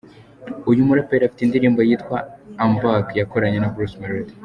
[0.71, 2.17] Uyu muraperi afite indirimbo yitwa
[2.61, 4.35] “I am Back” yakoranye na Bruce Melodie.